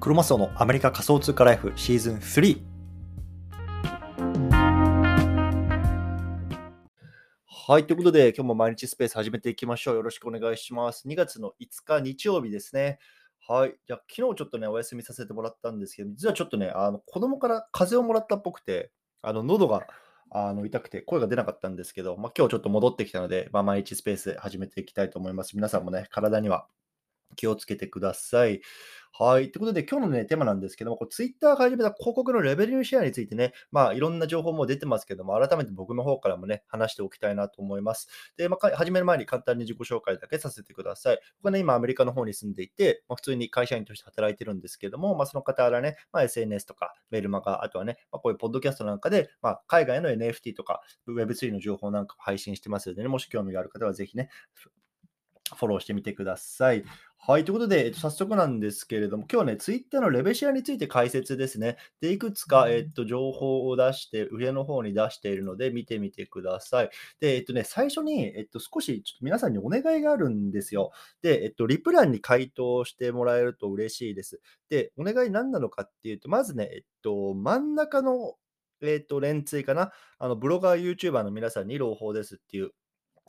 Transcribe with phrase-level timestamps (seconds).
[0.00, 2.62] クロマスオのアメリカ仮想通貨ライフシーズン3。
[7.46, 7.86] はい。
[7.86, 9.96] ということで、今日も毎日スペース始めていきましょう。
[9.96, 11.08] よろしくお願いします。
[11.08, 13.00] 2月の5日日曜日ですね。
[13.48, 13.74] はい。
[13.88, 19.84] じゃあ、昨日ちょっとね、お休みさせてもらったんですけど、実はちょっとね、あの子供から風邪をもらったっぽくて、あの喉が
[20.30, 25.56] あの痛くて声が出なかったんですけど、まあ、今日ちょっと戻ってきたので、まあ、毎日スペース始めていきたいと思います。
[25.56, 26.68] 皆さんもね、体には
[27.36, 28.60] 気をつけてください。
[29.20, 29.50] はい。
[29.50, 38.08] ということで、今日のね、テーマなんですけども、こう Twitter が始めた広告のレベルシェアについてね、まあ、いろんな情報も出てますけども、改めて僕の方からもね、話しておきたいなと思います。
[38.36, 41.18] で、まあ、始める前に簡単に自己紹介だけさせてください。
[41.38, 54.28] 僕はね、今、アメリカの方に住んでいて、まあ、普通に会社員として働いてるんですけども、まあ、その方らね、まあ、SNS とかメールマガ、あとはね、まあ、こういうポッドキャストなんかで、まあ、海外の NFT とか Web3 の情報なんかを配信してますのでね、もし興味がある方はぜひね、
[55.56, 56.84] フォローしてみてください。
[57.20, 57.44] はい。
[57.44, 61.76] ということで、えっと、早速なんですけれども、今日はね、ツイッターのレベシアについて解説ですね。
[62.00, 66.90] で、いくつか、えっと、情報を出して、上の方に出しているので、見てみてください。
[67.20, 70.92] で、えっとね、最初に、えっと、少し、ちょっと皆さんにお願いがあるんですよ。
[71.20, 74.40] で、えっと、リプランに回答してもらえると嬉しいです。
[74.70, 78.36] で、お願い何なのかっていうと、まずね、えっと、真ん中の、
[78.80, 79.92] えっと、連追かな。
[80.18, 82.70] あの、ブロガー、YouTuber の皆さんに朗報ですっていう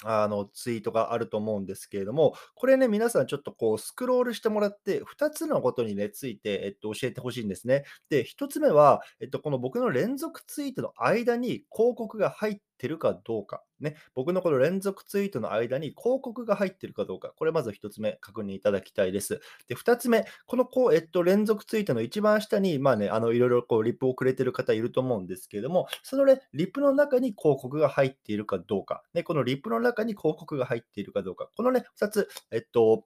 [0.04, 7.84] あの、ツイートがあると思うんですけれども、これね、皆さんちょっとこうスクロールしてもらって、2つのことにね、ついて、えっと、教えてほしいんですね。
[8.10, 13.64] で、1つ目は、えっと、この僕の連続ツイートの間に広告が入ってるかどうか。
[13.82, 17.34] ね、僕のこの連続ツイートの間に広告が入ってるかどうか。
[17.38, 19.42] これまず1つ目、確認いただきたいです。
[19.68, 29.04] で、2つ目、このこう、えっと、連続ツイートの一番下に、まあね、あの、いろいろこう、リップをくれてる方いると思うんですけれども、そのね、リップの中に広告が入っているかどうか。
[29.14, 31.50] ね、このリップの中に広告が入っているかどうか。
[31.56, 33.06] このね、2つ、えっと、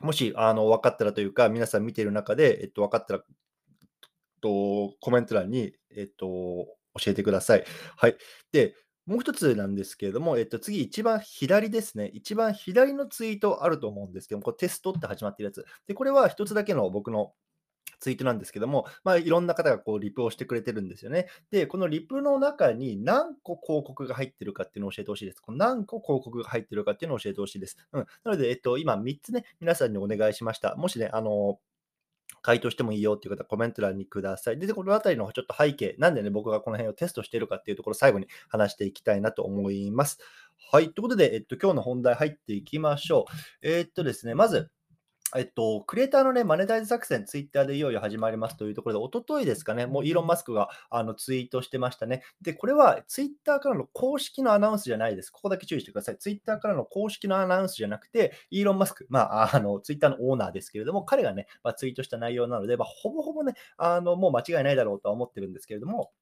[0.00, 3.24] もし、あの、分かったらというか、皆さん見ている中で、えっと、分かったら、
[4.42, 6.26] と、コメント欄に、えっと、
[7.00, 7.64] 教えてください。
[7.96, 8.16] はい。
[8.52, 8.74] で、
[9.06, 12.10] もう一つなんですけれども、えっと、次、一番左ですね。
[12.14, 15.64] 一番左のツイートあると思うんですけども、これテストって始まってるやつ。
[15.86, 17.32] で、これは一つだけの僕の
[18.00, 21.28] ツイートなんですけども、まあ、いろんな方がこうリプをしてくれてるんですよね。
[21.50, 25.40] で、このリプの中に何個広告が入ってるかっていうのを教えてほしいです。
[25.40, 27.76] この何個広告が入ってるかっていうのを教えてほしいです。
[27.92, 28.06] うん。
[28.24, 30.76] なので、えっと、今3つね、皆さんにお願いしました。
[30.76, 31.58] もしね、あの
[32.42, 34.58] 回答してもいいよっていう方はコメント欄にください。
[34.58, 40.18] で、このあたりのちょっと背景、なんでね、僕がこの辺をテストしているかっていうところ、最後に話していきたいなと思います。
[40.70, 40.90] はい。
[40.92, 43.32] ということで、えっと、今日の本題入っていきましょう。
[43.62, 44.70] えー、っとですね、まず、
[45.36, 52.22] えっと、クリエイターのね、マネタイズ作戦、ツイッターでいよいよ始まりますというところで、おとといですかね、もうイーロン・マスクがあのツイートしてましたね。
[52.40, 55.32] で、これはツイッターからの公式のアナウンスじゃないです。
[55.32, 56.18] ここだけ注意してください。
[56.18, 66.12] ツイッターからの公式のアナウンスじゃなくて、イーロン・マスク、まあ、あの、ツイッターのオーナーですけれども、彼がね、まあ、ツイートした内容なので、まあ、ほぼほぼね、あの、もう間違いないだろうとは思ってるんですけれども、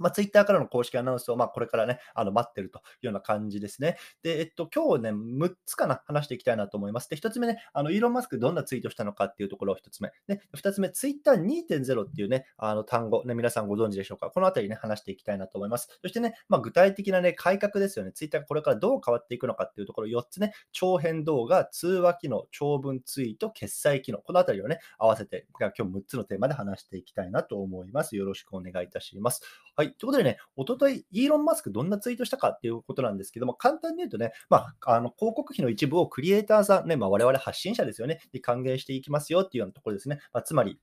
[0.00, 3.96] まあ、ツイッターからの公式アナウンスを、まあ、これからね、あの待ってるというような感じですね。
[4.22, 7.08] で、えっと、今日ね、6つかな、話していきたいなと思います。
[7.08, 10.10] で、1つ目ね、あの、イーロン・マスクどんなツイートしたのかっていうところを1つ目。
[10.26, 14.30] で、2つ目、ツイッター2.0っていうね、あの単語、ね、皆さんご存知でしょうか。
[14.30, 15.98] このあたりね、話していきたいなと思います。
[16.02, 18.12] そしてね、まあ、具体的なね、改革ですよね。
[18.12, 28.16] ツイッターがこれからどう変わっていくのかっていうところ4つね、長編動画、通話機能、長文ツイート、決済機能、このあたりをね、合わせて、今日6つのテーマで話していきたいなと思います。
[28.16, 29.42] よろしくお願いいたします。
[29.76, 29.89] はい。
[29.90, 40.20] ということでね、おととい、イーロン・マスクどんなツイートしたかっていうことなんですけども、簡単に言うとね、まあ、あの広告費の一部をクリエイターさん、ね、まあ、我々発信者ですよね、に還元していきますよっていうようなところですね。
[40.32, 40.80] まあ、つまり、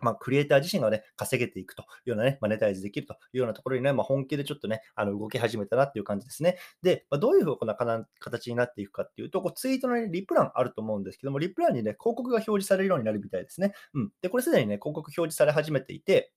[0.00, 6.58] まあ、クリエイター自身がね、稼げていくというようなね、マネタイズできるというようなところにね、まあ、本気でちょっとね、あの動き始めたなっていう感じですね。
[6.82, 13.72] で、まあ、どういうふうな形になっていくかっていうと、こうツイートの、ね、リプランあると思うんですけども、リプランにね、広告が表示されるようになるみたいですね。
[13.94, 14.12] うん。
[14.22, 16.32] で、これすでにね、広告表示され始めていて、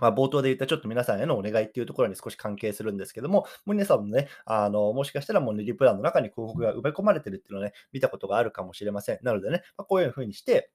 [0.00, 9.18] まあ、冒頭で言ったちょっと皆さんへのお願いっていうところに少し関係するんですけども、もう皆さんもね、あのもしかしたらもうね、リプランの中に広告が埋め込まれてるっていうのをね、見たことがあるかもしれません。
[9.22, 10.70] なのでね、まあ、こういうふうにして、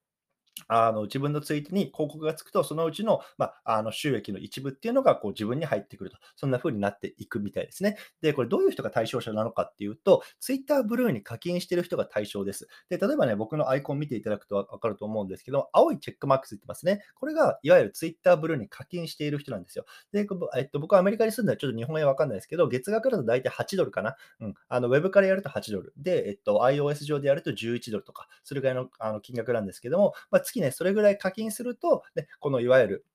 [0.67, 7.97] あの自分のツイートに広告がつくと、そのうちの,、まあ、あの収益の一部っていうのがこう自分に入ってくると、そんな風になっていくみたいですね。
[8.21, 12.67] で、これどういう人が対象者なのかっていうと、Twitter ブルーに課金してる人が対象です。
[12.89, 17.01] で、例えばね、僕のアイコン見ていただくと分かると思うんですけど、青いチェックマークついてますね。
[17.15, 19.85] これがいわゆる Twitter ブルーに課金している人なんですよ。
[20.11, 24.15] で、えっと、僕はアメリカに住んでちょっと日本円わかんないですけど、月額だと大体8ドルかな。
[24.39, 24.53] うん。
[24.67, 25.93] あの、ウェブからやると8ドル。
[25.97, 33.05] で、えっと、iOS 上でやると11ドルとか、それぐらいのあの金額なんですけども、まあ、月ね、それぐらい課金すると、ね、このいわゆる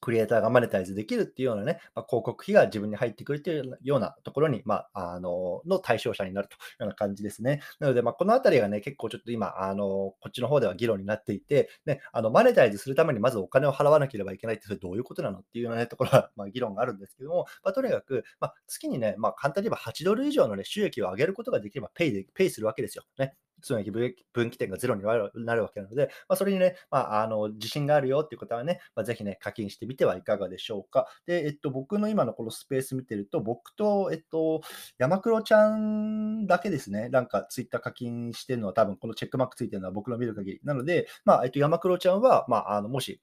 [0.00, 7.60] クリエイターがマネタイズできるっていうようなね、まあ、広告費が自分に入ってくるというようなところに、まあ、あの、の対象者になるというような感じですね。
[7.80, 23.04] なので、まあ、このあたりがね、結構ちょっと今、あの、こっちの方では議論になっていて、ね、あの、マネタイズするためにまずお金を払わなければいけないって、それどういうことなのっていうような、ね、 ところは、まあ、議論があるんですけども、まあ、とにかく、まあ、月にね、まあ、簡単に言えば8ドル以上のね、収益を上げることができれば、ペイで、ペイするわけですよ。
[23.18, 23.34] ね。
[23.62, 31.06] 損益分岐点がゼロになるわけなので、まあ、それにね、まあ、あの自信があるよっていう方はね、まあ、ぜひね、課金してみてはいかがでしょうか。
[31.26, 34.60] で、えっと、僕の今のこのスペース見てると、僕と、えっと、
[34.98, 40.60] 山黒ちゃんだけですね、なんかツイッター課金してるのは多分このチェックマークついてるのは僕の見る限り。
[40.64, 43.20] なので、まあ、えっと、山黒ちゃんは、まあ、あのもし、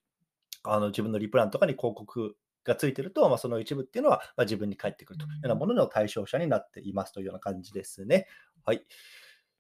[0.63, 8.27] あの自分のリプランとかに広告がついてると、まあ、その一部っていうのは、まあ、自分に返ってくるというようなものの対象者になっていますというような感じですね。
[8.65, 8.85] はい。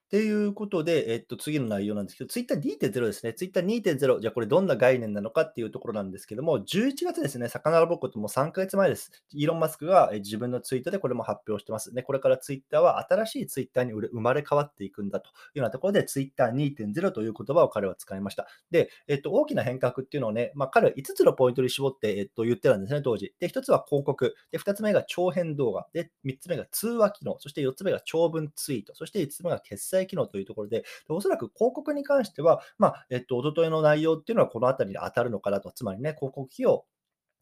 [0.05, 3.33] っていうことで、えっと、次の内容なんですけど、ツイッター2.0ですね。
[3.33, 9.11] ツイッター2.0、じゃあこれどんな概念なのかっていうところなんですけども、11月ですね、遡ることもう3ヶ月前です。
[9.31, 11.93] イーロン・マスクが自分のツイートでこれも発表してます。
[11.95, 18.47] ね、これからツイッターは新しいツイッターに生まれ変わっていくんだというようなところで、ツイッター2.0という言葉を彼は使いました。
[18.69, 23.33] で、えっと、大きな変革っていうのをね、まあ、彼は5つのポイントに絞って、えっと、言ってたんですね、当時。
[23.39, 24.35] で、1つは広告。
[24.51, 25.87] で、2つ目が長編動画。
[25.91, 27.37] で、3つ目が通話機能。
[27.39, 28.93] そして4つ目が長文ツイート。
[28.93, 36.85] そして5つ目が決済機能というところで、でおそらく広告に関しては、まあ、えっと、おとといの内容っていうのはこのあたりに当たるのかなと、つまりね、広告費を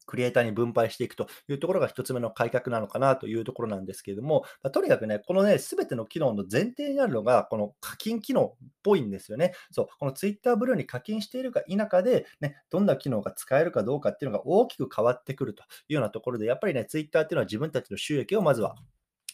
[0.06, 9.54] クリエイターに分配していくというところが1つ目の改革なのかなというところなんですけれども、まあ、とにかくね、このね、すべての機能の前提にあるのが、この課金機能っぽいんですよね。
[9.70, 18.74] そう、この Twitter ブルーに課金しているか否かで、ね、どんな機能が使えるかどうかっていうのが大きく変わってくるというようなところで、やっぱりね、Twitter っていうのは自分たちの収益をまずは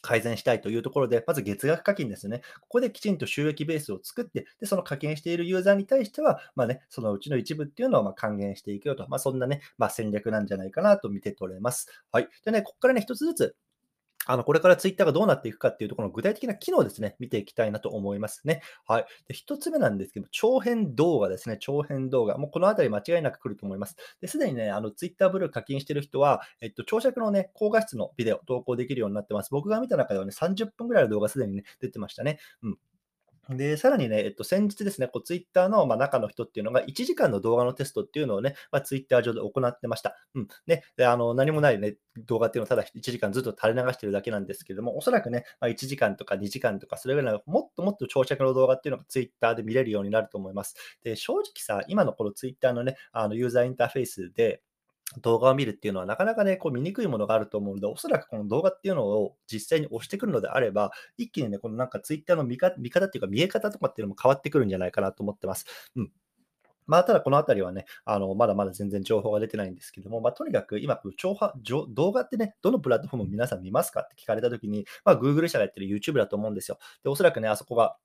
[0.08, 2.40] 改善したいというところで、まず月額課金ですね。
[2.62, 11.88] ここできちんと収益ベースを作って、でその課金しているユーザーに対しては、まあね、そのうちの一部っていうのをま還元していくよと、まあ、そんなね、まあ、戦略なんじゃないかなと見て取れます。
[12.10, 12.28] はい。
[12.42, 13.56] でね、ここからね、一つずつ
[14.28, 18.60] あの、これからツイッターがどうなっていくかっていうところの具体的な機能ですね、見ていきたいなと思いますね。
[18.86, 19.06] はい。
[19.26, 21.56] で、一つ目なんですけど、長編動画ですね。
[21.58, 22.36] 長編動画。
[22.36, 23.96] もうこのあたり間違いなく来ると思います。
[24.20, 29.48] で、すでにね、あの、ツイッターブルー課金してる人は、えっと、長尺のね、高画質のビデオ投稿できるようになってます。
[29.50, 32.38] 僕が見た中ではね、30分ぐらいの動画すでにね、出てましたね。
[32.62, 32.78] うん。
[33.48, 40.16] で、さらにね、えっと、先日ですね、こうツイッターの、ま、中の人っていうのが、1時間の動画のテストっていうのをね、まあ、ツイッター上で行ってました。
[40.34, 40.48] うん。
[40.66, 41.96] ね、で、あの、何もないね、
[42.26, 50.74] 動画っていうのをただ1時間ずっと垂れ流してるだけなんですけれども、おそらくね、まあ、1時間とか2時間とか、それぐらいのもっともっと長尺の動画っていうのがツイッターで見れるようになると思います。
[51.02, 54.62] で、正直さ、今のこのツイッターのね、あの、ユーザーインターフェースで、
[55.22, 65.66] 動画を見るっていうのはなかなかね、こう見にくいものがあると思うので、おそらくこの動画っていうのを実際に押してくるのであれば、一気にね、このなんかツイッターの見方見方っていうか見え方とかっていうのも変わってくるんじゃないかなと思ってます。
[65.96, 66.12] うん。
[66.86, 70.98] まあ、ただこのあたりはね、あの、まだまだ全然情報が出てないんですけども、まあ、とにかく今、
[71.90, 76.78] 動画ってね、どのプラットフォームを皆さん見ますかって聞かれたときに、まあ、Google 社がやってる YouTube だと思うんですよ。
[77.04, 77.98] で、おそらくね、あそこが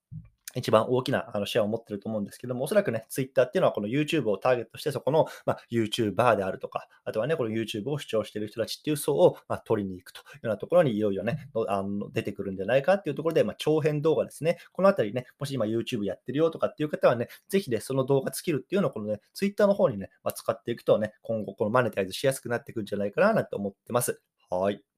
[0.55, 14.57] 一番大きなあのシェアを持ってると思うんですけども、おそらくね、Twitter っていうのはこの YouTube をターゲットして、そこの、まあ、YouTuber であるとか、あとはね、この YouTube を主張している人たちっていう層を、まあ、取りに行くというようなところにいよいよね、あの出てくるんじゃないかっていうところで、まあ、長編動画ですね。
[14.71, 24.21] このあたりね、もし今 YouTube やってるよとかっていう方はね、ぜひね、その動画スキルっていうのをこのね、Twitter の方にね、まあ、使っていくとね、今後このマネタイズしやすくなっていくんじゃないかななんて思ってます。
[24.49, 24.92] はい。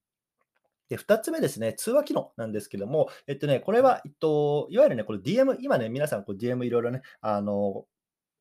[0.88, 7.84] で、2つ目ですね、通話機能なんですけども、えっとね、これは、えっと、いわゆるね、これ DM、今ね、皆さんこう DM いろいろね、あの、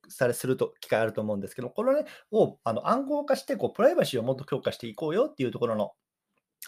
[0.09, 5.91] されすると機会あると思うんですけど、これね、をあの暗号化して、こうプライバシーをもっと強化していこうよっていうところの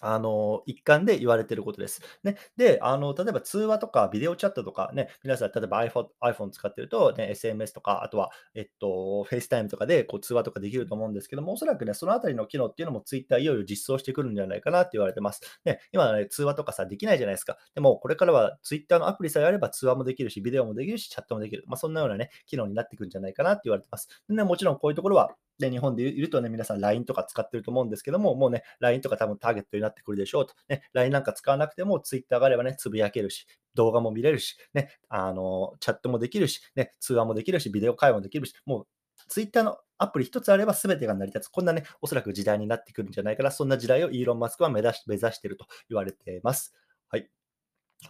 [0.02, 2.02] あの、一環で言われてることです。
[2.24, 2.38] ね。
[2.56, 15.42] で、あの、例えば通話とかビデオチャットとかね、皆さん例えば iPhone, iPhone 使ってると、ね、SMS とか、あとは、えっと、FaceTime とかでこう通話とかできると思うんですけども、おそらくね、そのあたりの機能っていうのも Twitter いよいよ実装してくるんじゃないかなって言われてます。
[15.66, 17.58] ね、今ね、通話とかさ、できないじゃないですか。
[17.74, 21.64] でも、これからは Twitter のアプリさえあれば通話もできるし、ビデオもできるし、チャットもできる。
[21.68, 24.10] まあ、そんなようなね、機能になってくるんじゃないかなって言われてます。
[24.30, 30.54] でね、もちろんこういうところは、で、日本でいるとね、皆さん LINE とか使ってると思うんですけども、もうね、LINE とか多分ターゲットになってくるでしょうと。
[30.70, 38.88] ね、LINE なんか使わなくても Twitter があればね、つぶやけるし、動画も見れるし、ね、あの、チャットもできるし、ね、通話もできるし、ビデオ会話もできるし、もう
[39.28, 41.50] Twitter のアプリ一つあれば全てが成り立つ。
[41.50, 43.52] こんなね、おそらく時代になってくるんじゃないかな。
[43.52, 46.74] そんな時代をイーロン・マスクは目指し目指してると言われています。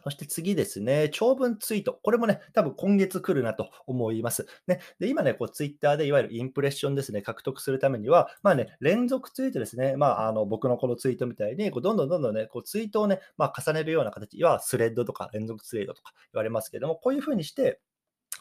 [0.03, 1.99] そして次ですね、長文ツイート。
[2.03, 4.45] これもね、多分今月来るなと思います。
[4.67, 17.79] ね、で今ね、こうツイッターでいわゆるインプレッションですね、獲得するためには、まあね、連続ツイートですね、まあ、あの僕のこのツイートみたいに、こうどんどんどんどんね、こうツイートをね、まあ、重ねるような形は、スレッドとか連続ツイートとか言われますけども、こういうふうにして、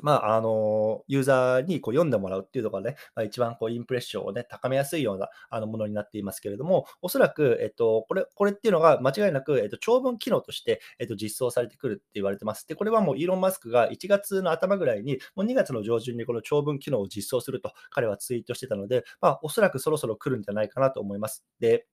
[0.03, 12.67] まあ、あの、ユーザーにこう読んでもらうっていうのがね、まあ、一番こうインプレッションをね、高めやすいようなあのものになっていますけれども、おそらく、えっと、これこれっていうのが間違いなく、えっと、長文機能として、えっと、実装されてくるって言われてます。
[12.67, 21.45] で、これはもうイーロン・マスクが1月の頭ぐらいに、もう2月の上旬にこの長文機能を実装すると彼はツイートしてたので、まあ、おそらくそろそろ来るんじゃないかなと思います。
[21.61, 21.87] で、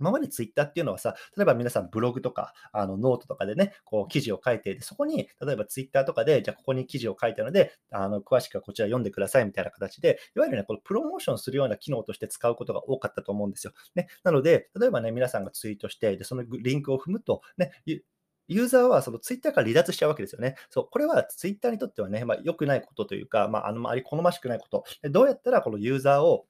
[0.00, 13.72] 今までツイッターっていうのはさ、例えば皆さんブログとか、あのノートとかでね、こう記事を書いていて、そこに、例えばツイッターとかで、じゃあここに記事を書いたので、あの詳しくはこちら読んでくださいみたいな形で、いわゆるね、このプロモーションするような機能として使うことが多かったと思うんですよ。
[13.94, 17.72] ね、なので、例えばね、皆さんがツイートして、でそのリンクを踏むと、ね、
[18.48, 20.56] ユーザーはそのツイッターから離脱しちゃうわけですよね。
[20.70, 24.84] そう、これはツイッターにとってはね、まあ、良くないことというか、まあ、あの、あり好ましくないこと。
[25.10, 26.46] どうやったらこのユーザーを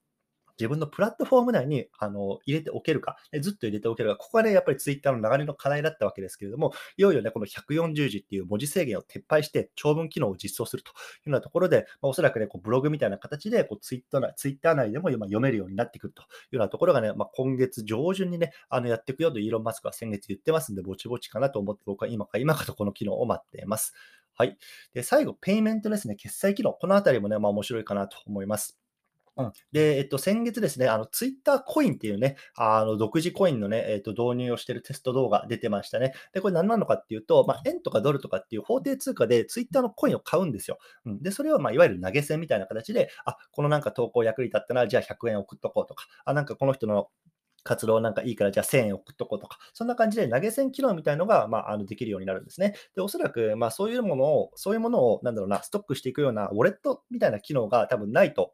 [0.59, 10.97] 自分のプラットフォーム内にあの入れておけるか、ずっと入れておけるか、ここがね、やっぱりツイッターの流れの課題だったわけですけれども、いよいよね、この140字っていう文字制限を撤廃して、長文機能を実装するというよ
[11.27, 23.95] うなところで、まあ、おそらくね、こうブログみたいな形でこうツイッター内ツイッター内でも今読めるようになってくるというようなところがね、まあ、今月上旬にね、あのやっていくよとイーロン・マスクは先月言ってますんで、ぼちぼちかなと思って、僕は今か今かとこの機能を待っています。
[24.37, 24.59] はい。
[24.95, 26.73] で、最後、ペイメントですね、決済機能。
[26.73, 28.84] このあたりもね、まあ面白いかなと思います。
[29.37, 29.53] うん。
[29.73, 36.13] で、えっと、先月ですね、あの、ツイッターコインっていうね、あの、独自コインのね、えっと、導入をしているテスト動画出てましたね。
[36.33, 40.79] で、これ何なのかっていうと、まあ、円とかドルとかっていう法定通貨でツイッターのコインを買うんですよ。
[41.05, 41.23] うん。
[41.23, 47.09] で、それを、まあ、いわゆる投げ銭みたいな形で、あ、このなんか投稿役に立ったら、じゃあ100円送っとこうとか、あ、なんかこの人の
[47.65, 52.75] 活動なんかいいから、じゃあ1000円送っとこうとか、そんな感じで投げ銭機能みたいのが、まあ、あのできるようになるんですね。
[52.95, 58.53] で、おそらく、まあ、そういうものを、そういうものを、なんだろうな、ストックしていくようなウォレットみたいな機能が多分ないと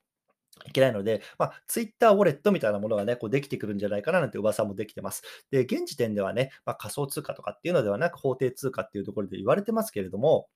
[0.66, 5.22] いけないので、まあ、ツイッターウォレットみたいなものがね、こうできてくるんじゃないかななんて噂もできてます。
[5.50, 10.48] で、現時点ではね、まあ、仮想通貨とかっていうのではなく、法定通貨っていうところで言われてますけれども、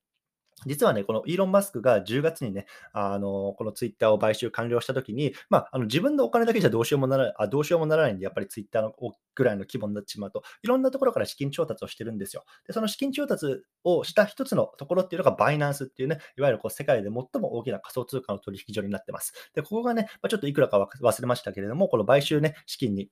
[0.66, 8.94] 実はね、このイーロン・マスクが10月にね、あの、このツイッターを買収完了したときに、まあ、あの自分のお金だけじゃどうしようもならあどうしようもならないんで、やっぱりツイッターの
[9.34, 12.44] ぐらいの規模になってしまうと、いろんなところから資金調達をしてるんですよ。
[12.66, 19.32] で、その資金調達をした一つのところっていうのがバイナンスっていうね、いわゆるこう世界で最も大きな仮想通貨の取引所になってます。
[19.54, 23.10] で、ここがね、まあ、ちょっといくらか忘れましたけれども、この買収ね、資金に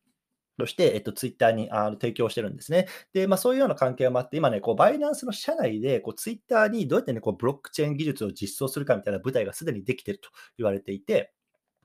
[0.63, 2.87] として、えっと、ツイッターにあの提供してるんですね。
[3.13, 11.33] で、まあ、そういうような関係もあって、今ね、こうバイナンスの社内でこうツイッターにどうやってね、こうブロックチェーン技術を実装するかみたいな舞台がすでにできていると言われていて、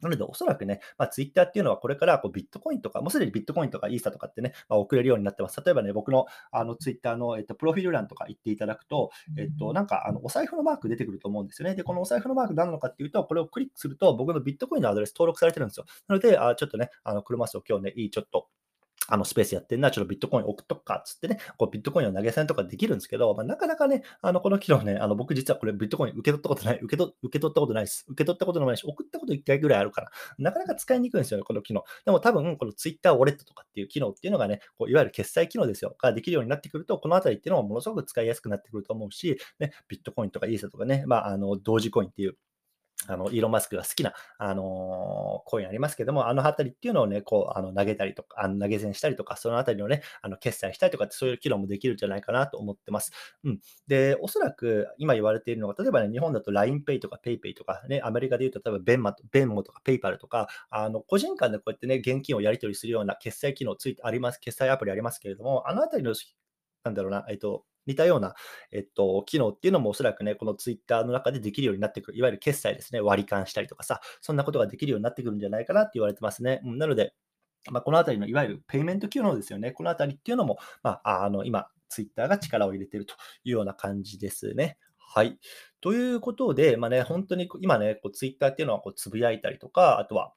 [0.01, 5.59] なので、おそらくね、まあ、ツイッターっていうのはこれからこうビットコインとか、もうすでにビットコインとかイーサとかってね、まあ、送れるようになってます。
[5.65, 11.75] 例えばね、僕のあのツイッターの、えっと、プロフィール欄とか言っていただくと、えっと、なんかあのお財布のマーク出てくると思うんですよね。
[11.75, 15.85] で、このお財布のマーク何なのかっていうと、これをクリックすると、僕のビットコインのアドレス登録されてるんですよ。
[16.07, 18.47] なので、あちょっとね、あの車椅子を今日ね、いいちょっと
[19.07, 28.05] あのスペースやってんな、ちょっとビットコイン送っとくかっつってね、こうビットコインを投げ銭とかできるんですけど、まあ、なかなかね、あのこの機能ね、あの僕実はこれビットコイン受け取ったことない、受け取受け取ったことないです。
[28.07, 31.83] 受け取ったことないし、送ったこと1回ぐらいあるから、なかなか使いにくいんですよね、この機能。
[32.05, 42.37] でも多分、この Twitter ウォレットとかっていう機能っていうのがね、こういわゆる決済機能ですよ、ができるようになってくると、このあたりっていうのもものすごく使いやすくなってくると思うし、ね、ビットコインとかイーサとかね、まあ、あの同時コインっていう
[43.05, 53.11] あの、イーロン・マスクが好きな、あのー、コインありますけども、あのあたりっていうのをね、こう、あの投げたりとか、あの投げ銭したりとか、そのあたりのね、あの決済したりとかって、そういう機能もできるんじゃないかなと思ってます。
[53.43, 53.59] うん。
[53.87, 66.13] で、おそらく今言われているのが、例えばね、日本だと LINEPay とか PayPay とかね、アメリカで言うと、例えばベンマベンモとか PayPal とか、あの、個人間でこうやってね、現金をやり取りするような決済機能ついてあります、決済アプリありますけれども、あのあたりの、
[66.83, 68.35] なんだろうな、えっと、似たような、
[68.71, 72.17] えっと、機能っていうのもおそらくね、このツイッターの中でできるようになってくる。
[72.17, 76.61] いわゆる決済ですね、割り勘したりとかさ、そんなことができるようになってくるんじゃないかなって言われてますね。
[76.63, 77.13] うん、なので、
[77.71, 79.71] まあ、このあたりのいわゆるペイメント機能ですよね。
[79.71, 84.77] このあたりっていうのも、まあ、あの今、ツイッターが力を入れてるというような感じですね。
[84.97, 85.39] はい。
[85.79, 90.33] ということで、まあね、本当に今ね、ツイッターっていうのはこうつぶやいたりとか、あとは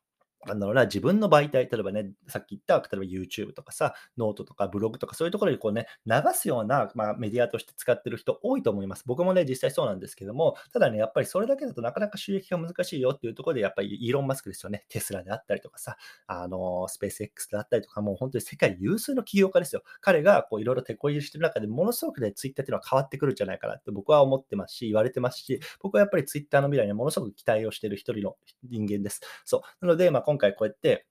[0.47, 9.05] なんだろうな、自分の媒体、例えばね、さっき言った、例えば YouTube とかさ、ノートとかブログとか、そういうところにこうね、流すような、まあ、メディアとして使ってる人多いと思います。
[9.07, 19.83] 僕もね、実際そうなんですけども、ただね、やっぱりそれだけだとなかなか収益が難しいよっていうところで、やっぱりイーロン・マスクですよね、テスラであったりとかさ、あの、スペース X であったりとか、もう本当に世界有数の起業家ですよ。
[20.01, 28.37] 彼がこういろいろ手こ入れしてる中で、ものすごくね、ツイッターっていうのは変わってくるんじゃないかなって僕は思ってますし、言われてますし、僕はやっぱりツイッターの未来にはものすごく期待をしてる一人の
[28.69, 29.21] 人間です。
[29.45, 29.87] そう。
[29.87, 31.07] なので、まあ、今回こうやって、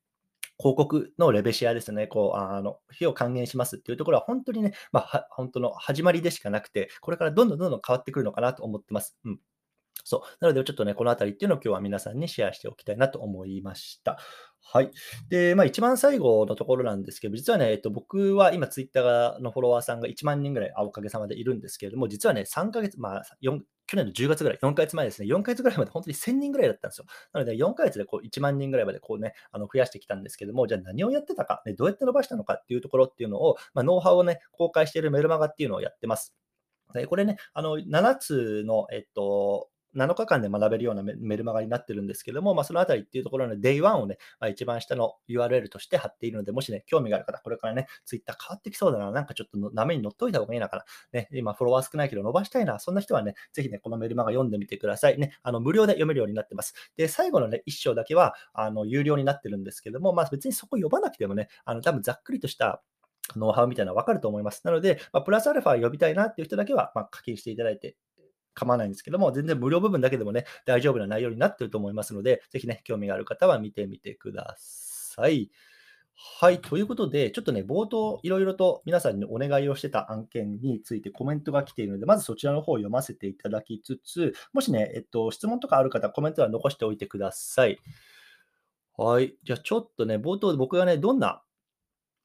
[0.58, 9.18] 広告のレベシアですね、こう、あの、費用還元しますっていうところは本当にね、まあ、本当の始まりでしかなくて、これからどんどんどんどん変わってくるのかなと思ってます。
[9.26, 9.40] うん。
[10.06, 10.22] そう。
[10.40, 14.18] なので、ちょっとね、このあたりっていうのを今日は皆さんにシェアしておきたいなと思いました。
[14.64, 14.92] はい。
[15.30, 23.60] で、まあ、一番最後のところなんですけど、実はね、えっと、僕は今、ツイッターのフォロワーさんが1万人ぐらい、あおかげさまでいるんですけれども、実はね、3ヶ月、まあ、4
[23.90, 27.06] 去年の10月ぐらい、4ヶ月前ですね、4ヶ月ぐらいまで本当に1000人ぐらいだったんですよ。
[27.34, 36.36] なので、4ヶ月でこう1万人ぐらいまでこうね、あの増やしてきたんですけども、じゃあ何をやってたか、ね、どうやって伸ばしたのかっていうところっていうのを、まあ、ノウハウをね、公開しているメルマガっていうのをやってます。
[37.08, 55.18] これね、あの7つの、えっと、7日間で学べるようなメルマガになってるんですけども、まあ、そのあたりっていうところの Day1 をね、まあ、一番下の URL として貼っているので、もしね、興味がある方、これからね、Twitter 変わってきそうだな、なんかちょっと波に乗っといた方がいいのかな、ね、今フォロワー少ないけど伸ばしたいな、そんな人はね、ぜひね、このメルマガ読んでみてください。
[55.18, 56.74] ね、あの無料で読めるようになってます。
[56.98, 62.82] で、最後のね、1章だけは、あの有料になってるんですけども、まあ、別にそこ読まなくてもね、あの多分ざっくりとした
[63.36, 64.62] ノウハウみたいなの分かると思います。
[64.66, 67.96] なので、まあ、プラスアルファ呼びたいなっていう人だけは、まあ、課金していただいて
[68.60, 75.50] 構わないんですけども、全然無料部分だけでもね、大丈夫な内容になってると思いますので、ぜひね、興味がある方は見てみてください。
[76.42, 76.60] はい。
[76.60, 87.80] ということで、ちょっとね、冒頭、いろいろと皆さんにお願いをしてた案件についてコメントが来ているので、まずそちらの方を読ませていただきつつ、もしね、えっと、質問とかある方、コメントは残しておいてください。
[88.98, 89.38] はい。
[89.44, 91.42] じゃあ、ちょっとね、冒頭、僕がね、どんな、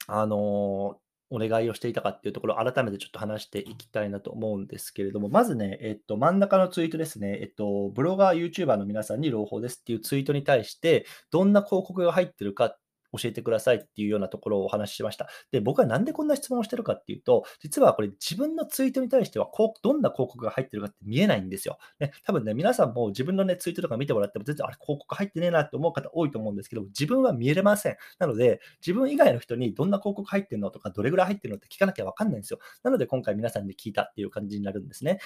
[0.08, 0.98] あの
[1.34, 12.76] お願いをしていたかっていうところを改めてちょっと話していきたいなと思うんですけれども、まずね、えっと、真ん中のツイートですね、えっと、ブロガー、YouTuber の皆さんに朗報ですっていうツイートに対して、どんな広告が入ってるか
[13.16, 15.28] 教えてくださいっていうようなところをお話ししました。
[15.52, 21.78] で、僕はなんでこんな質問をしてるかっていうと、実はこれ自分のツイートに対してはこう、どんな広告が入ってるかって見えないんですよ。
[22.00, 27.96] ね、多分ね、皆さんも自分のね、ツイートとか見てもらっても全然あれ広告入ってねえなって思う方多いと思うんですけど、自分は見えれません。
[28.18, 32.58] なので、自分以外の人にどんな広告入ってるのとか、どれぐらい入ってるのって聞かなきゃわかんないんですよ。
[32.82, 35.18] なので今回皆さんに聞いたっていう感じになるんですね。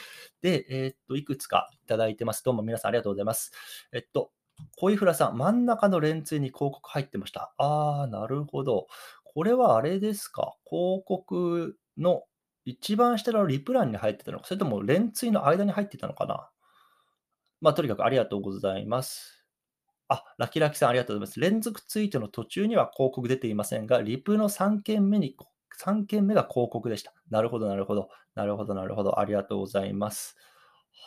[0.42, 2.45] で、えー、っと、いくつかいただいてます。
[2.45, 3.52] どうも皆さんありがとうございます。
[3.92, 4.30] えっと、
[4.77, 7.53] 恋フラさん、真ん中のレンズに広告入ってました。
[7.59, 8.87] ああ、なるほど。
[9.25, 10.55] これはあれですか？
[10.69, 12.23] 広告の
[12.65, 16.50] 一番下のリプランに入ってたのか、それともレンツイの間に入ってたのかな？
[17.61, 19.45] まあ、とにかくありがとうございます。
[20.09, 21.41] あ、ラキラキさんありがとうございます。
[21.41, 25.37] 連続ツイートの途中には広告出ていませんが、リプの3件目に、
[25.77, 27.15] 3件目が広告でした。
[27.31, 28.11] なるほど、なるほど。
[28.35, 29.21] なるほど、なるほど。
[29.21, 30.37] ありがとうございます。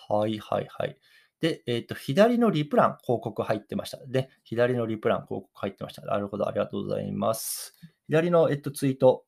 [0.10, 0.98] はいはいはい。
[1.41, 3.98] で、えっ、ー、と、左のリプラン、広告入ってました。
[4.05, 6.03] で、左のリプラン、広告入ってました。
[6.03, 7.74] なるほど、ありがとうございます。
[8.07, 9.25] 左の、えっと、ツイート、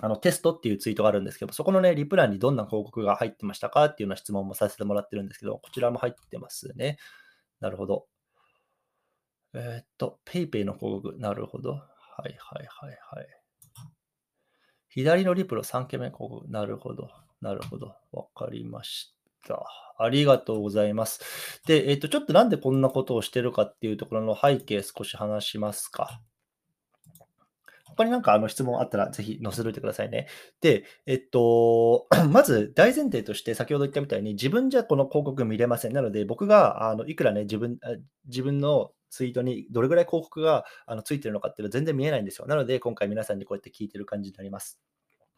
[0.00, 6.98] あのテストっていうツイートがあるんですけど、そこのね、リプランにどんな広告が入ってましたかっていうような質問もさせてもらってるんですけど、こちらも入ってますね。
[7.60, 8.06] なるほど。
[9.54, 11.16] えー、っと、PayPay の広告。
[11.18, 11.70] なるほど。
[11.70, 13.26] はいはいはいはい。
[14.90, 16.50] 左のリプロ3件目広告。
[16.50, 17.08] なるほど。
[17.40, 17.94] なるほど。
[18.12, 19.14] わかりまし
[19.46, 19.87] た。
[19.98, 21.60] ありがとうございます。
[21.66, 26.20] で、えっ、と、ちょっとなんでこんなことをしてるかっていうところの背景少し話しますか。
[27.98, 30.28] 他になんかあの質問あったらぜひ載せといてくださいね。
[30.60, 35.92] で、えっと、 まず大前提として先ほど言ったみたいに自分じゃこの広告見れません。
[35.92, 37.78] なので僕があのいくらね、自分
[38.26, 42.46] 自分のツイートにどれぐらい広告があのついてるのかっていうのは全然見えないんですよ。
[42.46, 44.78] なので今回皆さんにこうやって聞いてる感じになります。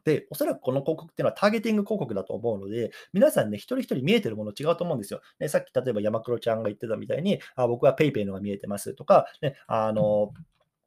[0.05, 5.21] で、おそらくこの広告っていうのはターゲティング広告だと思うので、皆さんね、一人一人見えてるもの違うと思うんですよ。
[5.39, 10.33] ね、さっき例えば山黒ちゃんが言ってたみたいに、あ僕は PayPay のが見えてますとか、ね、あの、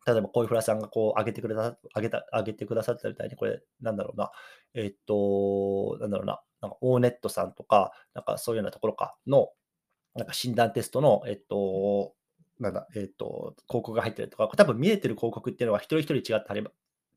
[0.06, 4.32] 例えば、こういうフラさんがこう上げてくれた、上げた、上げてくださったみたいに、これ、なんだろうな、
[4.73, 9.49] えっと、なんだろうな、なんか、オーネットさんとか、なんかそういうようなところかの、
[10.15, 12.13] なんか診断テストの、えっと、
[12.60, 16.71] なんだ、えっと、広告が入ってるとか、多分見えてる広告っていうのは一人一人違ってあれば、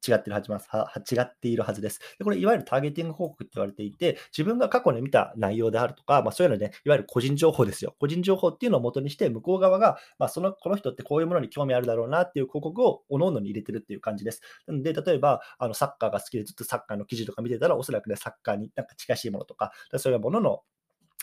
[0.07, 2.01] 違ってるはずますは違っているはずです。
[2.19, 7.95] でこれ、いわゆるターゲティング広告って言われていて、自分が過去に見た内容であるとか、まあ、そういうのね、いわゆる個人情報ですよ。
[7.99, 14.41] 個人情報っていうのを元にして、向こう側が、まあ、そのこの人ってこういうものに興味あるだろうなっていう広告を各々に入れてるっていう感じです。
[14.67, 20.61] なので、例えば、あのサッカーが好きでずっとサッカーの記事とか見てたら、おそらくね、サッカーになんか近しいものとか、そういうものの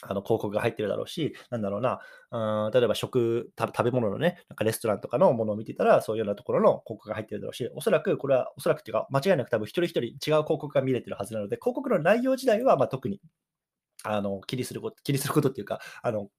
[0.08, 2.00] あの広告が入ってるだろうし、なんだろうな、
[2.32, 13.22] うん例えば食、食べ物のね、なんかレストランとかのものを見てたら、そういうようなところの広告が入ってるだろうし、おそらくこれは、おそらくっていうか、間違いなく多分一人一人違う広告が見れてるはずなので、広告の内容自体はま特に
[14.04, 16.30] あの気にすること、気にすることっていうか、あの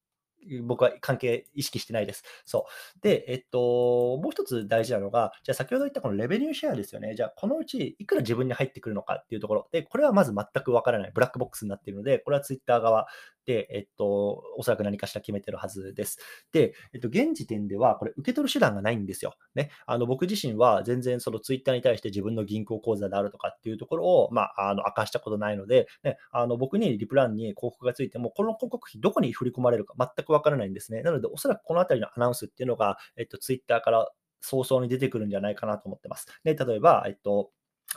[0.62, 2.22] 僕は関係意識してないです。
[2.44, 3.00] そう。
[3.00, 7.14] で、えっと、もう一つ大事なのが、じゃあ先ほど言ったこのレベニューシェアですよね。
[7.14, 9.68] じゃあこのうちいくら自分に入ってくるのかっていうところ。
[9.72, 11.12] で、これはまず全くわからない。
[11.14, 13.07] ブラックボックスになっているので、これはツイッター側、
[13.52, 16.18] えっと、おそらく何かしら決めてるはずです。
[16.52, 19.35] で、えっと、現時点ではこれ受け取る手段がないんですよ。
[19.54, 19.70] ね。
[19.87, 31.02] あの、僕自身は全然そのツイッターに対して自分の銀行口座であるとかっていうところを、まあ、あの、明かしたことないので、ね、あの、僕にリプランに広告がついても、この広告費どこに振り込まれるか全くわからないんですね。
[31.02, 34.09] なので、おそらくこのあたりのアナウンスっていうのが、えっと、ツイッターから
[34.40, 36.26] 早々に出てくるんじゃないかなと思ってます。
[36.44, 37.50] で、例えば、えっと、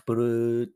[0.06, 0.70] ブルー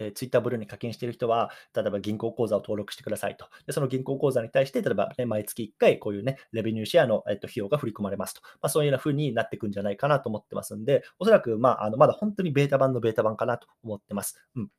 [0.00, 3.46] えー、Twitter ブルーに課金している人は、例えば銀行口座を登録してくださいと。
[3.66, 8.40] で、その銀行口座に対して、例えば、ね、毎月1回こういうね、レベニューシェアの、えっと、費用が振り込まれますと。
[8.42, 14.40] まあ、そういうような風になっていくんじゃないかなと思ってますんで、おそらく、まあ、あのまだ本当にベータ版のベータ版かなと思ってます。
[14.56, 14.70] うん。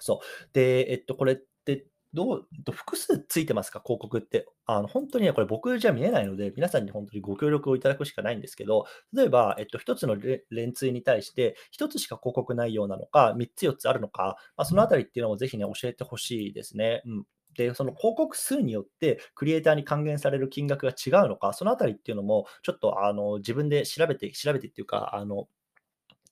[0.00, 0.48] そう。
[0.52, 4.46] で、えっと、これってどう、複数ついてますか、広告って。
[4.66, 10.16] あの本当にね、これ僕じゃ見えないので、皆さんに本当にご協力をいただくしかないんですけど、例えば、えっと、1つの
[10.50, 17.02] 連通に対して、1つしか広告ないようなのか、3つ、4つあるのか、まあ、そのあたりっていうのをぜひね、教えてほしいですね。
[17.06, 17.24] うん。
[17.56, 25.48] で、その広告数によって、クリエイターに還元される金額が違うのか、そのあたりっていうのも、ちょっとあの自分で調べて、調べてっていうか、あの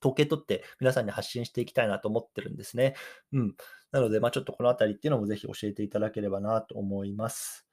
[0.00, 2.94] 統計取って皆さんに発信していきたいなと思ってるんですね。
[3.32, 3.54] うん。
[3.92, 7.66] なので、まあ、ちょっとこのあたりっていうのもぜひ教えていただければなと思います。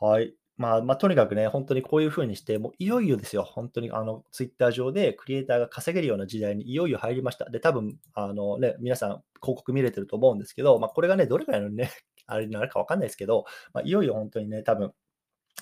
[0.00, 0.34] はい。
[0.56, 7.50] まあ、まあ、とにかくね、本当にこういうふうにして、もういよいよですよ、本当にあのツイッター上でクリエイターが稼げるような時代にいよいよ入りました。
[7.50, 9.10] で、多分あのね、皆さん
[9.42, 11.90] 広告見れてると思うんですけど、まあ、これがね、どれくらいのね、
[12.26, 14.92] あれになるかわかんないですけど、まあ、いよいよ本当にね、多分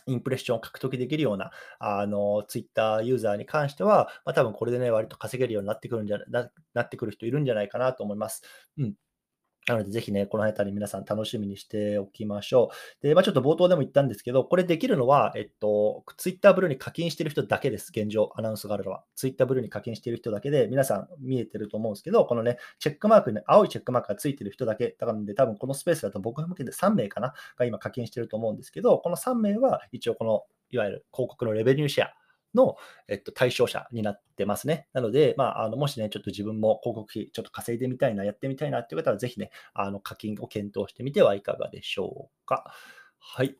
[0.06, 8.42] インプレッションを獲得できるような、あの、ツイッターユーザーに関しては、まあ、多分これでね、割と稼げるようになってくるんじゃな、なってくる人いるんじゃないかなと思います。
[8.78, 8.94] うん。
[9.68, 12.70] なので、ぜひね、この辺り皆さん楽しみにしておきましょ
[13.00, 13.06] う。
[13.06, 19.04] で、まあ、ちょっと冒頭でも言ったんですけど、これできるのは、えっと、Twitter ブルーに課金してる人だけです、現状、アナウンスがあるのは。
[19.14, 32.14] Twitter ブルーに課金してる人だけで、皆さん見えてると思うんですけど、このね、チェックマークね、青いチェックマークがついてる人だけ、だからで、多分このスペースだと僕向けで3名かな、が今課金してると思うんですけど、この3名は一応この、いわゆる広告のレベニューシェア
[32.54, 32.76] の、
[33.08, 34.88] えっと、対象者になってますね。
[34.92, 42.72] なので、まあ、あのもしね、ちょっと自分も広告費ちょっと稼いでみたいな、やってみたいなっていう方は、ぜひね、あの課金を検討してみてはいかがでしょうか。
[43.18, 43.56] はい。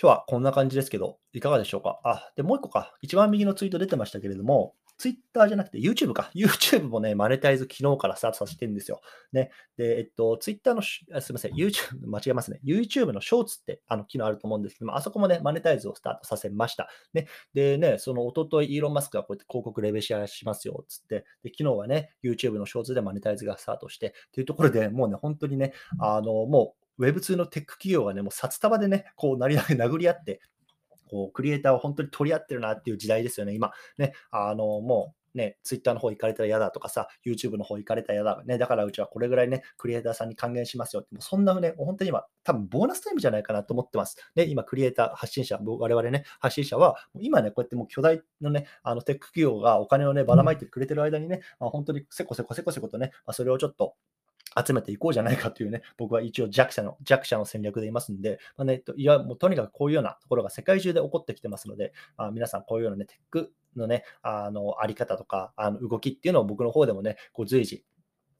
[0.00, 2.00] 今日はこんな感じですけど、いかがでしょうか？
[2.04, 2.94] あ、で、もう一個か。
[3.00, 6.30] 一番右のツイート出てましたけれども、ツイッターじゃなくて YouTube か。
[6.36, 9.00] YouTube もね、マネタイズ昨日からスタートさせてるんですよ。
[9.32, 9.50] ね。
[9.76, 12.60] で、えっと、ツイッターのすみません、YouTube、間違えますね。
[12.64, 16.88] YouTube のショーツってあの機能あると思うんですけども、あそこもね、マネタイズをスタートさせました。
[17.12, 17.26] ね。
[17.54, 30.40] でね、その一昨日イーロン・マスクがこうやって広告レベシアしますよ、つって、で、昨日はね、YouTube のショーツでマネタイズがスタートして、っていうところでもうね、本当にね、あの、もう Web2 のテック企業がね、もう札束でね、こう、なり殴り合って、
[31.08, 33.72] こう、クリエイターを本当に取り合ってるなっていう時代ですよね、今。
[33.98, 38.42] ね、あの、もう、ね、ツイッターの方行かれたら嫌だとかさ、YouTube の方行かれたら嫌だ。
[38.46, 44.16] ね、だからうちはこれぐらいね、クリエイターさんに還元しますよって、もうそんなね、本当に今、多分ボーナスタイムじゃないかなと思ってます。
[44.36, 53.94] ね、今、クリエイター、発信者、我々ね、発信者は、今ね、こうやってもう巨大のね、あのテック企業がお金をね、ばらまいてくれてる間にね、まあ、本当にせこせこせこせことね、まあ、それをちょっと、
[54.66, 67.84] 集めていこうじゃないかというね、 僕は一応弱者の、弱者の戦略でいますんで、まあね、いや、もうとにかくこういうようなところが世界中で起こってきてますので、あ、皆さんこういうようなね、テックのね、あの、あり方とか、あの、動きっていうのを僕の方でもね、こう随時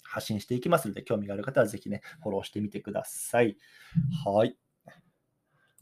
[0.02, 3.56] 発信していきますので、興味がある方はぜひね、フォローしてみてください。
[4.24, 4.56] はい。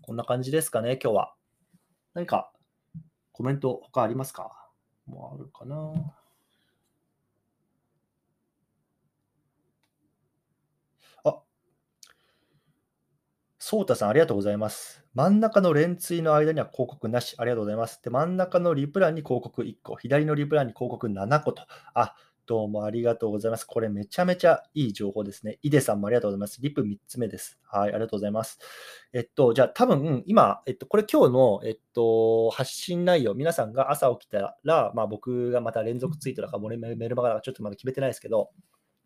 [0.02, 1.34] こんな感じですかね、今日は。
[2.14, 2.52] 何か
[3.32, 4.70] コメント他ありますか？
[5.06, 6.16] もうあるかな？
[13.72, 15.02] そうたさん、ありがとうございます。
[15.14, 17.34] 真ん中の連追の間には広告なし。
[17.38, 18.02] ありがとうございます。
[18.04, 21.62] で、真ん中のリプランに広告1個、左のリプランに広告7個と。
[21.94, 23.64] あ、どうもありがとうございます。
[23.64, 25.58] これめちゃめちゃいい情報ですね。
[25.62, 26.60] イデさんもありがとうございます。
[26.60, 27.58] リプ3つ目です。
[27.64, 28.58] はい、ありがとうございます。
[29.14, 38.50] えっと、じゃあ多分今、えっと、これ今日の、えっと、発信内容、皆さんが朝起きたら、まあ僕がまた連続ツイートだからメルマガがちょっとまだ決めてないですけど、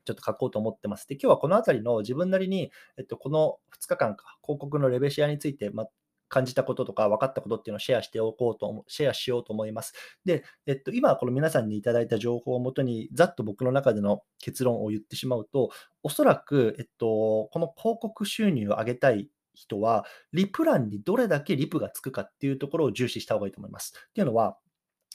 [0.06, 1.06] ちょっと書こうと思ってます。
[1.06, 5.86] で、今日はこのあたりの自分なりに、えっと、この2日間か、広告のレベシアについて、ま、
[6.28, 9.92] 感じたこととか分かったことっていうのをシェアしておこうと、シェアしようと思います。
[10.24, 15.70] で、えっと、今、この皆さんにいただいた情報をもとに、ざっと僕の中での結論を言ってしまうと、
[16.02, 23.92] おそらく、えっと、この広告収入を上げたい人は、リプランにどれだけリプがつくかっていうところを重視した方がいいと思います。
[23.96, 24.58] っていうのは、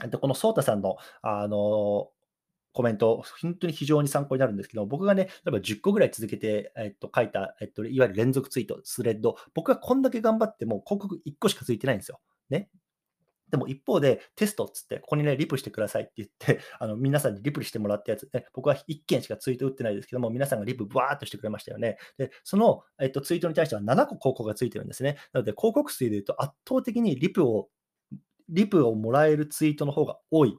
[0.03, 2.09] えっと、このソータさんの、あの、
[2.73, 12.19] コメント、本当に非常に参考になるんですけど、僕がね、例えば10個ぐらい続けて、えっと、書いた、えっと、いわゆる連続ツイート、スレッド、僕がこんだけ頑張っても広告1個しかついてないんですよ。
[12.49, 12.69] ね。
[13.51, 21.97] でも一方で、テストっつって、ここにね、リプしてくださいって言って、 あの皆さんにリプしてもらったやつ、ね、僕は1件しかツイート打ってないですけども、皆さんがリプバーっとしてくれましたよね。
[22.17, 25.17] で、その、えっと、ツイートに対しては7個広告がついてるんですね。
[25.33, 27.69] なので、広告数で言うと圧倒的にリプを、
[28.47, 30.57] リプをもらえるツイートの方が多い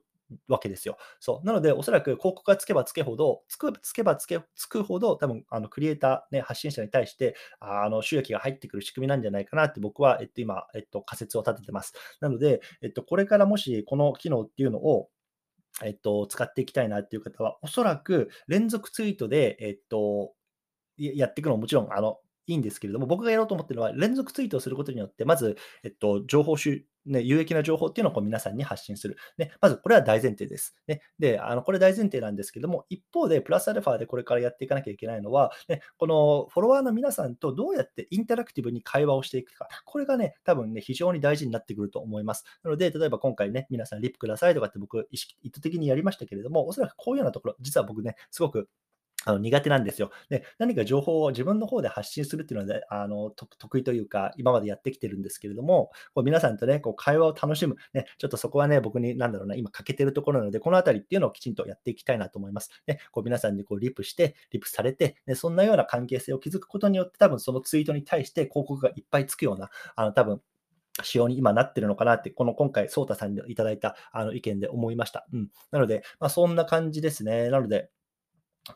[0.48, 0.96] わけですよ。
[1.20, 1.46] そう。
[1.46, 11.94] なので、おそらく広告がつけばつけほど、つくつけばつけつくほど、多分あのクリエイター、ね、発信者に対してあの収益が入ってくる仕組みなんじゃないかなって僕は、えっと、今、えっと、仮説を立ててます。
[12.20, 15.08] なので、えっと、これからもしこの機能っていうのを
[15.82, 20.34] えっと、使っていきたいなっていう方は、おそらく連続ツイートで、えっと、
[20.98, 29.16] やっていくのももちろん、あの、いいんですけれども、僕がやろうと思ってるのは、連続ツイートをすることによって、まず、えっと、情報収ね、有益な情報っていうのをこう皆さんに発信する。
[29.38, 30.76] ね、まずこれは大前提です。
[30.86, 39.68] ね、で、あのこれ大前提なんですけども、一方でプラスアルファでこれからやっていかなきゃいけないのは、ね、このフォロワーの皆さんとどうやってインタラクティブに会話をしていくか。
[39.84, 42.44] これがね、多分ね、非常に大事になってくると思います。
[42.62, 48.68] なので、例えば今回ね、皆さんリップくださいとかって僕意識、意図的にやりましたけれども、おそらくこういうようなところ、実は僕ね、すごく
[49.24, 50.10] あの苦手なんですよ。
[50.28, 62.70] で、何か情報を自分の方で発信するっていうので、あの得意というか、今までやってきてるんですけれども、こう皆さんとね、こう会話を楽しむ、ね、ちょっとそこはね、僕に、なんだろうな、今欠けてるところなので、このあたりっていうのをきちんとやっていきたいなと思います。
[62.86, 70.40] ね、こう皆さんにこうリプして、リプされて、ね、そんなような関係性を築くことによって、多分そのツイートに対して広告がいっぱいつくような、あの多分
[71.02, 75.26] 仕様に今なってるのかなって、この今回、ソータさんにいただいたあの意見で思いました。
[75.32, 75.48] うん。
[75.70, 77.48] なので、まあ、そんな感じですね。
[77.48, 77.90] なので、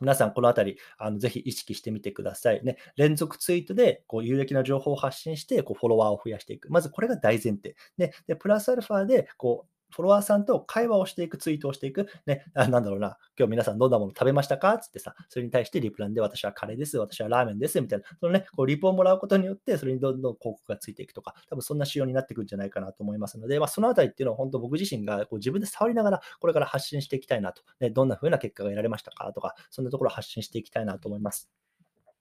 [0.01, 2.63] 皆さん、このあたり、あのぜひ意識してみてください。
[2.63, 6.69] ね、連続ツイートでこう有益な情報を発信して、こうフォロワーを増やしていく。
[6.71, 7.75] まずこれが大前提。
[7.97, 12.07] ね、でプラスアルファでこうフォロワーさんと会話をしていく、ツイートをしていく。
[12.25, 14.77] ね、あなんだろうな、今日皆さんどんなもの食べましたか？
[14.77, 29.31] つってさ、それに対してリプランで私はカレーです、私はラーメンです、みたいな、そのね、こうリプをもらうことによって、それにどんどん広告がついていくとか、多分そんな仕様になってくるんじゃないかなと思いますので、まあ、そのあたりっていうのは本当僕自身がこう自分で触りながら、これから発信していきたいなと、ね、どんな風な結果が得られましたか？
[29.33, 31.49] とか、そんなところを発信していきたいなと思います。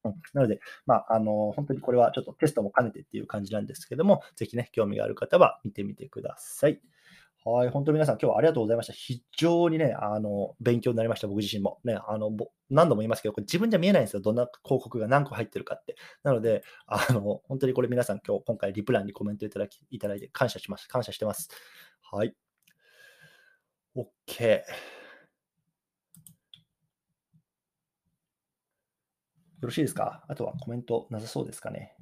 [0.04, 6.80] うん、なので、まあ、あの、本当にこれはちょっとテストも兼ねてっていう感じなんですけども、ぜひね、興味がある方は見てみてください。
[7.48, 8.92] はい、本当に皆さん、今日はありがとうございました。
[8.92, 11.78] 非常にね、あの、勉強になりました、僕自身も。
[11.84, 12.32] ね、あの、
[12.70, 14.20] 何度も言いますけど、これ自分じゃ見えないんですよ。
[14.20, 15.94] どんな広告が何個入ってるかって。
[16.24, 20.88] なので、あの、本当にこれ皆さん、今日、今回リプランにコメントいただき、いただいて感謝します。
[20.88, 21.48] 感謝してます。
[22.10, 22.34] はい。
[23.94, 24.56] OK。
[24.56, 24.62] よ
[29.62, 30.24] ろしいですか？
[30.26, 31.94] あとはコメントなさそうですかね？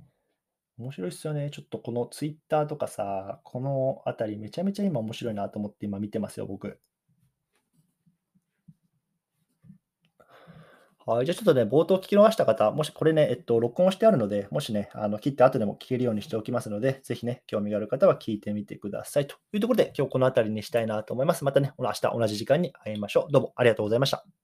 [0.79, 1.51] 面白いっすよね。
[1.51, 6.81] ちょっとこのツイッターとかさ、このあたりめちゃめちゃ今面白いなと思って今見てますよ、僕。
[11.07, 11.27] はい。
[11.27, 19.27] じゃあちょっとね、冒頭聞き逃した方、もしこれね、えっと、録音してあるので、もしね、あの切って後でも聞けるようにしておきますので、ぜひね、興味がある方は聞いてみてください。
[19.27, 21.45] というところで、今日この辺りにしたいなと思います。
[21.45, 23.33] またね、明日同じ時間に会いましょう。
[23.33, 24.43] どうもありがとうございました。